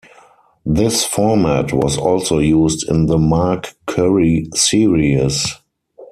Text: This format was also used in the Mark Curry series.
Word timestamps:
This 0.65 1.05
format 1.05 1.71
was 1.73 1.95
also 1.95 2.39
used 2.39 2.89
in 2.89 3.05
the 3.05 3.19
Mark 3.19 3.75
Curry 3.85 4.49
series. 4.55 5.45